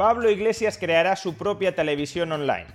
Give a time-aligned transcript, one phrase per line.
[0.00, 2.68] Pablo Iglesias creará su propia televisión online.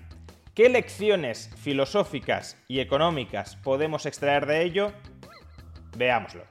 [0.53, 4.91] ¿Qué lecciones filosóficas y económicas podemos extraer de ello?
[5.97, 6.43] Veámoslo.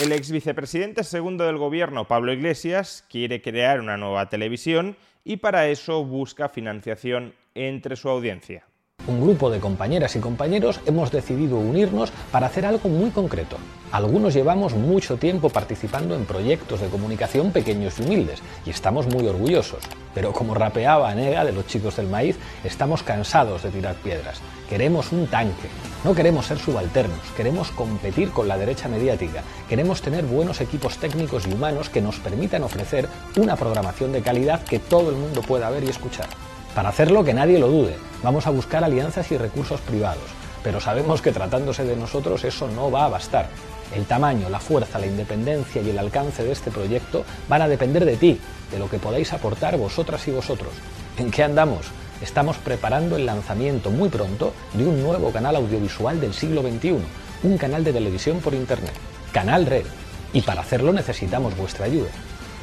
[0.00, 5.66] El ex vicepresidente segundo del gobierno, Pablo Iglesias, quiere crear una nueva televisión y para
[5.66, 8.64] eso busca financiación entre su audiencia.
[9.04, 13.56] Un grupo de compañeras y compañeros hemos decidido unirnos para hacer algo muy concreto.
[13.90, 19.26] Algunos llevamos mucho tiempo participando en proyectos de comunicación pequeños y humildes y estamos muy
[19.26, 19.82] orgullosos.
[20.14, 24.40] Pero como rapeaba Nega de los chicos del maíz, estamos cansados de tirar piedras.
[24.68, 25.68] Queremos un tanque.
[26.04, 31.46] No queremos ser subalternos, queremos competir con la derecha mediática, queremos tener buenos equipos técnicos
[31.48, 35.70] y humanos que nos permitan ofrecer una programación de calidad que todo el mundo pueda
[35.70, 36.28] ver y escuchar.
[36.74, 40.24] Para hacerlo, que nadie lo dude, vamos a buscar alianzas y recursos privados,
[40.64, 43.48] pero sabemos que tratándose de nosotros eso no va a bastar.
[43.94, 48.06] El tamaño, la fuerza, la independencia y el alcance de este proyecto van a depender
[48.06, 50.70] de ti, de lo que podáis aportar vosotras y vosotros.
[51.18, 51.88] ¿En qué andamos?
[52.22, 56.96] Estamos preparando el lanzamiento muy pronto de un nuevo canal audiovisual del siglo XXI,
[57.42, 58.94] un canal de televisión por Internet,
[59.30, 59.84] Canal Red.
[60.32, 62.10] Y para hacerlo necesitamos vuestra ayuda.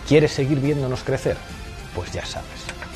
[0.08, 1.38] ¿Quieres seguir viéndonos crecer?
[1.94, 2.89] Pues ya sabes.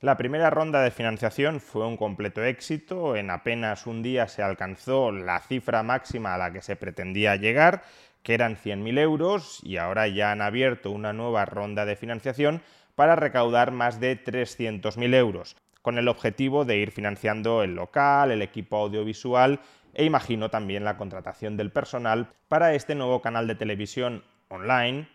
[0.00, 5.10] La primera ronda de financiación fue un completo éxito, en apenas un día se alcanzó
[5.10, 7.82] la cifra máxima a la que se pretendía llegar,
[8.22, 12.62] que eran 100.000 euros, y ahora ya han abierto una nueva ronda de financiación
[12.94, 18.42] para recaudar más de 300.000 euros, con el objetivo de ir financiando el local, el
[18.42, 19.58] equipo audiovisual
[19.94, 25.08] e imagino también la contratación del personal para este nuevo canal de televisión online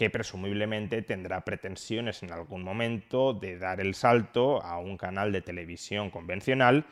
[0.00, 5.42] que presumiblemente tendrá pretensiones en algún momento de dar el salto a un canal de
[5.42, 6.86] televisión convencional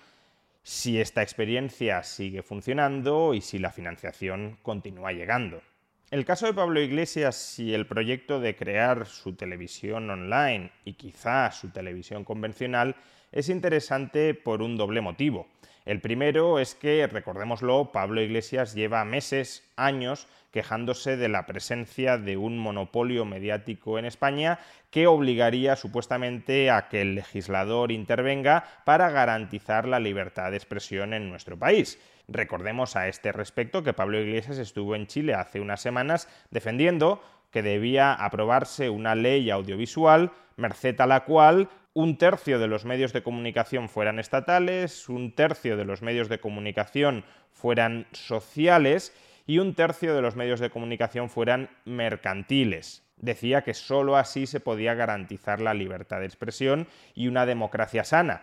[0.62, 5.62] si esta experiencia sigue funcionando y si la financiación continúa llegando.
[6.10, 11.50] El caso de Pablo Iglesias y el proyecto de crear su televisión online y quizá
[11.50, 12.94] su televisión convencional
[13.32, 15.48] es interesante por un doble motivo.
[15.86, 22.36] El primero es que, recordémoslo, Pablo Iglesias lleva meses, años, quejándose de la presencia de
[22.36, 24.58] un monopolio mediático en España
[24.90, 31.30] que obligaría supuestamente a que el legislador intervenga para garantizar la libertad de expresión en
[31.30, 32.00] nuestro país.
[32.26, 37.62] Recordemos a este respecto que Pablo Iglesias estuvo en Chile hace unas semanas defendiendo que
[37.62, 43.22] debía aprobarse una ley audiovisual, merced a la cual un tercio de los medios de
[43.22, 49.12] comunicación fueran estatales, un tercio de los medios de comunicación fueran sociales
[49.48, 53.02] y un tercio de los medios de comunicación fueran mercantiles.
[53.16, 58.42] Decía que sólo así se podía garantizar la libertad de expresión y una democracia sana.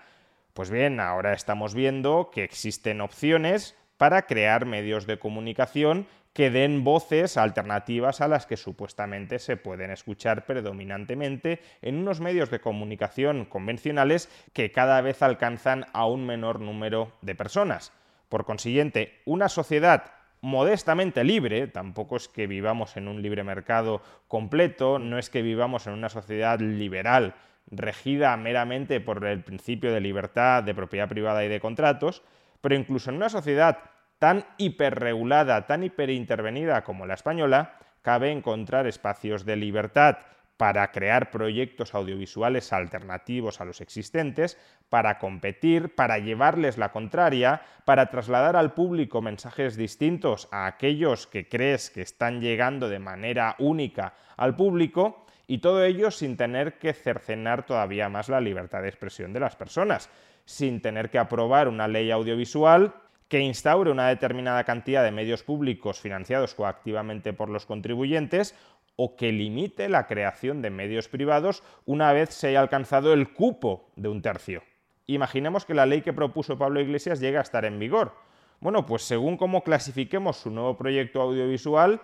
[0.55, 6.83] Pues bien, ahora estamos viendo que existen opciones para crear medios de comunicación que den
[6.83, 13.45] voces alternativas a las que supuestamente se pueden escuchar predominantemente en unos medios de comunicación
[13.45, 17.93] convencionales que cada vez alcanzan a un menor número de personas.
[18.27, 20.15] Por consiguiente, una sociedad
[20.45, 25.87] modestamente libre, tampoco es que vivamos en un libre mercado completo, no es que vivamos
[25.87, 27.33] en una sociedad liberal
[27.71, 32.21] regida meramente por el principio de libertad, de propiedad privada y de contratos,
[32.61, 33.79] pero incluso en una sociedad
[34.19, 40.19] tan hiperregulada, tan hiperintervenida como la española, cabe encontrar espacios de libertad
[40.57, 44.57] para crear proyectos audiovisuales alternativos a los existentes,
[44.89, 51.49] para competir, para llevarles la contraria, para trasladar al público mensajes distintos a aquellos que
[51.49, 56.93] crees que están llegando de manera única al público, y todo ello sin tener que
[56.93, 60.09] cercenar todavía más la libertad de expresión de las personas,
[60.45, 62.93] sin tener que aprobar una ley audiovisual
[63.27, 68.55] que instaure una determinada cantidad de medios públicos financiados coactivamente por los contribuyentes
[68.95, 73.91] o que limite la creación de medios privados una vez se haya alcanzado el cupo
[73.95, 74.63] de un tercio.
[75.07, 78.13] Imaginemos que la ley que propuso Pablo Iglesias llega a estar en vigor.
[78.59, 82.01] Bueno, pues según cómo clasifiquemos su nuevo proyecto audiovisual,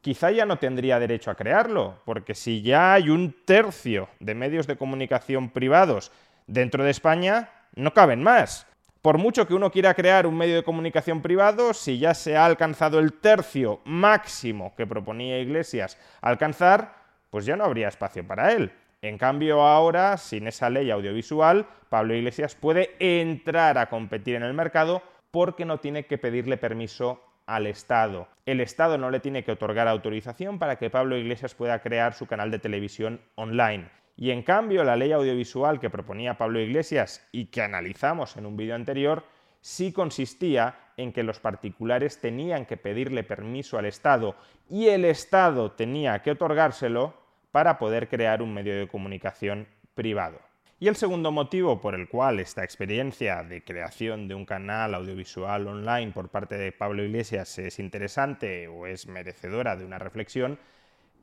[0.00, 4.66] quizá ya no tendría derecho a crearlo, porque si ya hay un tercio de medios
[4.66, 6.10] de comunicación privados
[6.46, 8.66] dentro de España, no caben más.
[9.02, 12.44] Por mucho que uno quiera crear un medio de comunicación privado, si ya se ha
[12.44, 16.96] alcanzado el tercio máximo que proponía Iglesias alcanzar,
[17.30, 18.72] pues ya no habría espacio para él.
[19.00, 24.52] En cambio, ahora, sin esa ley audiovisual, Pablo Iglesias puede entrar a competir en el
[24.52, 28.28] mercado porque no tiene que pedirle permiso al Estado.
[28.44, 32.26] El Estado no le tiene que otorgar autorización para que Pablo Iglesias pueda crear su
[32.26, 33.88] canal de televisión online.
[34.20, 38.54] Y en cambio, la ley audiovisual que proponía Pablo Iglesias y que analizamos en un
[38.54, 39.24] vídeo anterior,
[39.62, 44.36] sí consistía en que los particulares tenían que pedirle permiso al Estado
[44.68, 47.14] y el Estado tenía que otorgárselo
[47.50, 50.38] para poder crear un medio de comunicación privado.
[50.78, 55.66] Y el segundo motivo por el cual esta experiencia de creación de un canal audiovisual
[55.66, 60.58] online por parte de Pablo Iglesias es interesante o es merecedora de una reflexión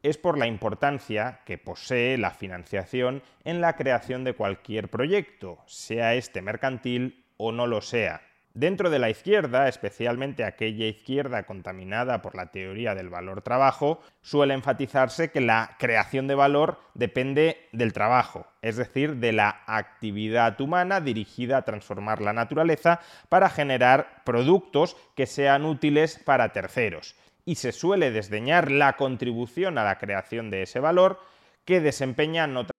[0.03, 6.15] es por la importancia que posee la financiación en la creación de cualquier proyecto, sea
[6.15, 8.21] este mercantil o no lo sea.
[8.57, 14.55] Dentro de la izquierda, especialmente aquella izquierda contaminada por la teoría del valor trabajo, suele
[14.55, 21.01] enfatizarse que la creación de valor depende del trabajo, es decir, de la actividad humana
[21.01, 27.15] dirigida a transformar la naturaleza para generar productos que sean útiles para terceros.
[27.47, 31.17] Y se suele desdeñar la contribución a la creación de ese valor
[31.63, 32.73] que desempeñan otras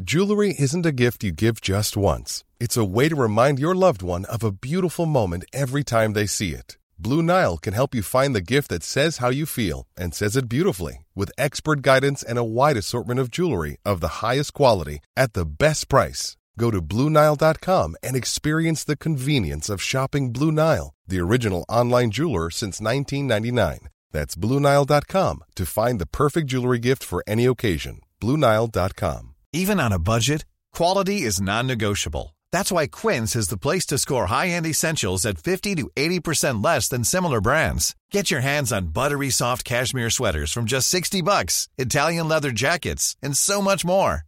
[0.00, 2.44] Jewelry isn't a gift you give just once.
[2.60, 6.26] It's a way to remind your loved one of a beautiful moment every time they
[6.26, 6.78] see it.
[6.96, 10.36] Blue Nile can help you find the gift that says how you feel and says
[10.36, 15.00] it beautifully with expert guidance and a wide assortment of jewelry of the highest quality
[15.16, 16.37] at the best price.
[16.58, 22.50] Go to BlueNile.com and experience the convenience of shopping Blue Nile, the original online jeweler
[22.50, 23.88] since 1999.
[24.10, 28.00] That's BlueNile.com to find the perfect jewelry gift for any occasion.
[28.20, 29.34] BlueNile.com.
[29.52, 30.44] Even on a budget,
[30.74, 32.34] quality is non-negotiable.
[32.50, 36.88] That's why Quince is the place to score high-end essentials at 50 to 80% less
[36.88, 37.94] than similar brands.
[38.10, 43.16] Get your hands on buttery soft cashmere sweaters from just 60 bucks, Italian leather jackets,
[43.22, 44.27] and so much more.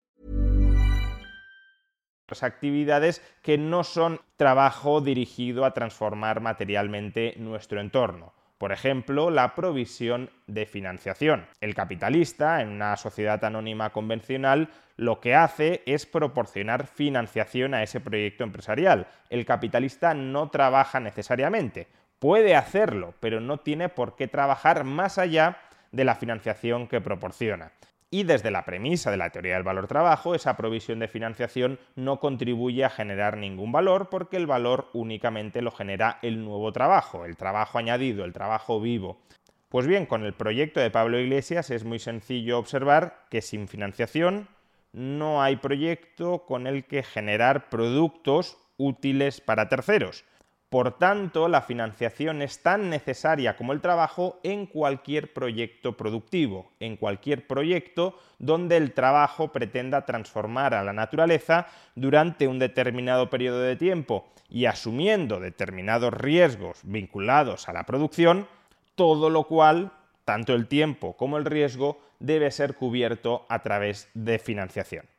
[2.43, 8.33] Actividades que no son trabajo dirigido a transformar materialmente nuestro entorno.
[8.57, 11.47] Por ejemplo, la provisión de financiación.
[11.61, 17.99] El capitalista, en una sociedad anónima convencional, lo que hace es proporcionar financiación a ese
[17.99, 19.07] proyecto empresarial.
[19.31, 21.87] El capitalista no trabaja necesariamente.
[22.19, 25.57] Puede hacerlo, pero no tiene por qué trabajar más allá
[25.91, 27.71] de la financiación que proporciona.
[28.13, 32.19] Y desde la premisa de la teoría del valor trabajo, esa provisión de financiación no
[32.19, 37.37] contribuye a generar ningún valor porque el valor únicamente lo genera el nuevo trabajo, el
[37.37, 39.21] trabajo añadido, el trabajo vivo.
[39.69, 44.49] Pues bien, con el proyecto de Pablo Iglesias es muy sencillo observar que sin financiación
[44.91, 50.25] no hay proyecto con el que generar productos útiles para terceros.
[50.71, 56.95] Por tanto, la financiación es tan necesaria como el trabajo en cualquier proyecto productivo, en
[56.95, 63.75] cualquier proyecto donde el trabajo pretenda transformar a la naturaleza durante un determinado periodo de
[63.75, 68.47] tiempo y asumiendo determinados riesgos vinculados a la producción,
[68.95, 69.91] todo lo cual,
[70.23, 75.10] tanto el tiempo como el riesgo, debe ser cubierto a través de financiación.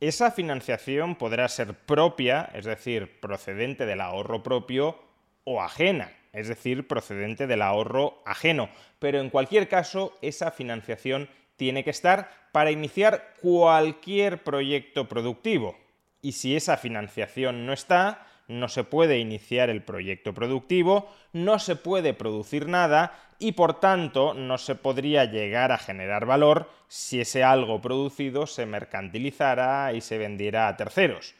[0.00, 4.98] Esa financiación podrá ser propia, es decir, procedente del ahorro propio,
[5.44, 8.68] o ajena, es decir, procedente del ahorro ajeno.
[8.98, 15.78] Pero en cualquier caso, esa financiación tiene que estar para iniciar cualquier proyecto productivo.
[16.20, 21.76] Y si esa financiación no está, no se puede iniciar el proyecto productivo, no se
[21.76, 27.44] puede producir nada y por tanto no se podría llegar a generar valor si ese
[27.44, 31.34] algo producido se mercantilizara y se vendiera a terceros.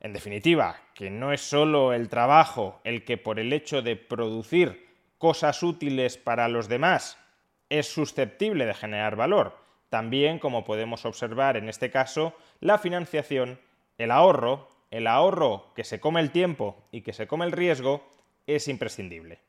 [0.00, 4.86] En definitiva, que no es solo el trabajo el que por el hecho de producir
[5.18, 7.18] cosas útiles para los demás
[7.70, 9.56] es susceptible de generar valor.
[9.88, 13.58] También, como podemos observar en este caso, la financiación
[13.98, 18.06] El ahorro, el ahorro que se come el tiempo y que se come el riesgo,
[18.46, 19.40] es imprescindible.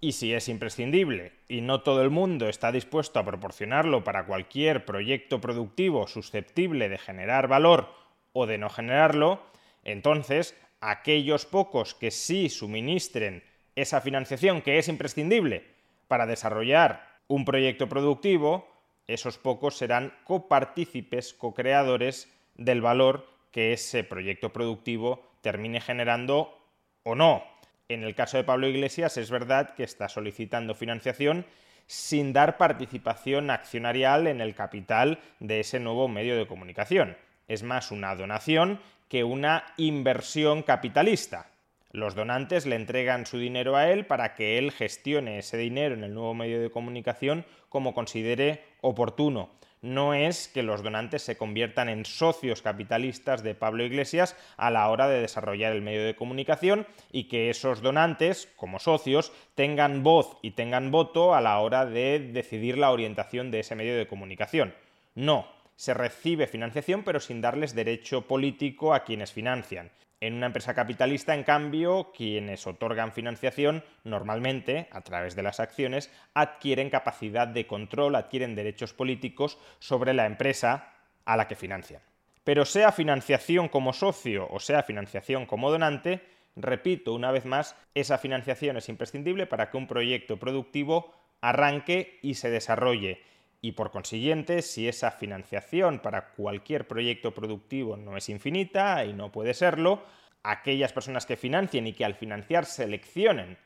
[0.00, 4.84] Y si es imprescindible y no todo el mundo está dispuesto a proporcionarlo para cualquier
[4.84, 7.88] proyecto productivo susceptible de generar valor
[8.32, 9.40] o de no generarlo,
[9.84, 13.42] entonces aquellos pocos que sí suministren
[13.74, 15.64] esa financiación que es imprescindible
[16.08, 18.68] para desarrollar un proyecto productivo,
[19.06, 23.26] esos pocos serán copartícipes, co-creadores del valor
[23.56, 26.58] que ese proyecto productivo termine generando
[27.04, 27.42] o no.
[27.88, 31.46] En el caso de Pablo Iglesias es verdad que está solicitando financiación
[31.86, 37.16] sin dar participación accionarial en el capital de ese nuevo medio de comunicación.
[37.48, 41.48] Es más una donación que una inversión capitalista.
[41.92, 46.04] Los donantes le entregan su dinero a él para que él gestione ese dinero en
[46.04, 49.48] el nuevo medio de comunicación como considere oportuno
[49.82, 54.88] no es que los donantes se conviertan en socios capitalistas de Pablo Iglesias a la
[54.88, 60.38] hora de desarrollar el medio de comunicación y que esos donantes, como socios, tengan voz
[60.42, 64.74] y tengan voto a la hora de decidir la orientación de ese medio de comunicación.
[65.14, 69.90] No, se recibe financiación pero sin darles derecho político a quienes financian.
[70.20, 76.10] En una empresa capitalista, en cambio, quienes otorgan financiación normalmente, a través de las acciones,
[76.32, 80.94] adquieren capacidad de control, adquieren derechos políticos sobre la empresa
[81.26, 82.00] a la que financian.
[82.44, 86.22] Pero sea financiación como socio o sea financiación como donante,
[86.54, 92.34] repito una vez más, esa financiación es imprescindible para que un proyecto productivo arranque y
[92.34, 93.20] se desarrolle
[93.60, 99.32] y por consiguiente, si esa financiación para cualquier proyecto productivo no es infinita y no
[99.32, 100.02] puede serlo,
[100.42, 103.58] aquellas personas que financien y que al financiar seleccionen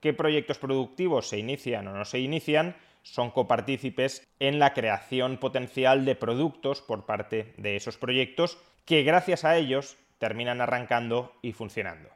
[0.00, 6.04] qué proyectos productivos se inician o no se inician, son copartícipes en la creación potencial
[6.04, 12.08] de productos por parte de esos proyectos que gracias a ellos terminan arrancando y funcionando.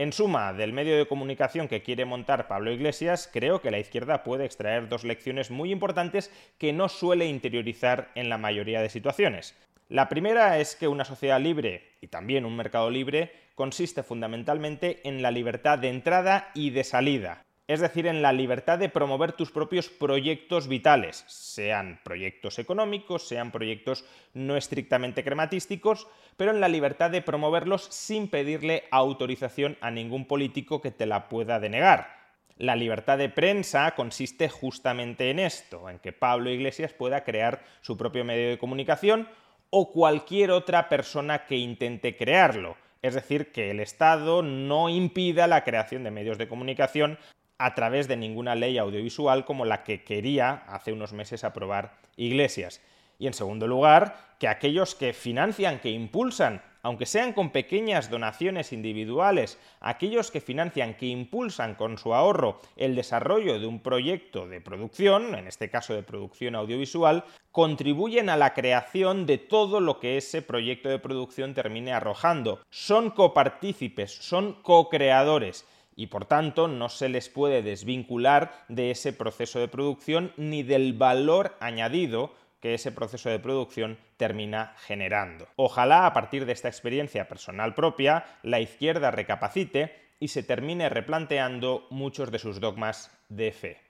[0.00, 4.24] En suma, del medio de comunicación que quiere montar Pablo Iglesias, creo que la izquierda
[4.24, 9.54] puede extraer dos lecciones muy importantes que no suele interiorizar en la mayoría de situaciones.
[9.90, 15.20] La primera es que una sociedad libre y también un mercado libre consiste fundamentalmente en
[15.20, 19.52] la libertad de entrada y de salida es decir, en la libertad de promover tus
[19.52, 27.12] propios proyectos vitales, sean proyectos económicos, sean proyectos no estrictamente crematísticos, pero en la libertad
[27.12, 32.08] de promoverlos sin pedirle autorización a ningún político que te la pueda denegar.
[32.56, 37.96] La libertad de prensa consiste justamente en esto, en que Pablo Iglesias pueda crear su
[37.96, 39.28] propio medio de comunicación
[39.70, 42.76] o cualquier otra persona que intente crearlo.
[43.00, 47.16] Es decir, que el Estado no impida la creación de medios de comunicación
[47.60, 52.80] a través de ninguna ley audiovisual como la que quería hace unos meses aprobar Iglesias.
[53.18, 58.72] Y en segundo lugar, que aquellos que financian, que impulsan, aunque sean con pequeñas donaciones
[58.72, 64.62] individuales, aquellos que financian, que impulsan con su ahorro el desarrollo de un proyecto de
[64.62, 70.16] producción, en este caso de producción audiovisual, contribuyen a la creación de todo lo que
[70.16, 72.60] ese proyecto de producción termine arrojando.
[72.70, 75.66] Son copartícipes, son co-creadores
[76.00, 80.94] y por tanto no se les puede desvincular de ese proceso de producción ni del
[80.94, 85.46] valor añadido que ese proceso de producción termina generando.
[85.56, 91.86] Ojalá a partir de esta experiencia personal propia la izquierda recapacite y se termine replanteando
[91.90, 93.89] muchos de sus dogmas de fe.